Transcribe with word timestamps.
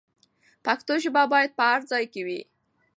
پښتو 0.65 0.93
ژبه 1.03 1.23
باید 1.33 1.51
په 1.57 1.63
هر 1.71 1.81
ځای 1.91 2.05
کې 2.13 2.21
وي. 2.27 2.41